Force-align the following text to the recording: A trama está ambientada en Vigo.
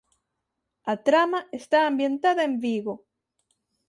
A 0.93 0.95
trama 1.07 1.39
está 1.59 1.79
ambientada 1.85 2.41
en 2.49 2.53
Vigo. 2.65 2.95